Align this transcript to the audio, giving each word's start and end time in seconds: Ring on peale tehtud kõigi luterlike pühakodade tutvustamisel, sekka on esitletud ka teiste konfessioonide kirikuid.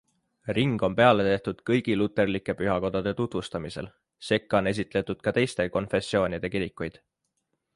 Ring 0.57 0.77
on 0.85 0.95
peale 0.99 1.25
tehtud 1.27 1.59
kõigi 1.69 1.97
luterlike 2.01 2.55
pühakodade 2.61 3.13
tutvustamisel, 3.19 3.91
sekka 4.31 4.61
on 4.63 4.71
esitletud 4.73 5.23
ka 5.29 5.35
teiste 5.39 5.69
konfessioonide 5.77 6.53
kirikuid. 6.57 6.99